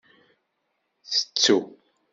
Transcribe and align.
Tettu. 1.11 1.57